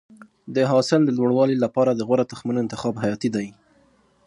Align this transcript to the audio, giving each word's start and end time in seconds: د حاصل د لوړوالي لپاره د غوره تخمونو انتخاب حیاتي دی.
د 0.55 0.57
حاصل 0.71 1.01
د 1.05 1.09
لوړوالي 1.17 1.57
لپاره 1.63 1.91
د 1.93 2.01
غوره 2.07 2.25
تخمونو 2.31 2.61
انتخاب 2.65 2.93
حیاتي 3.03 3.29
دی. 3.35 3.47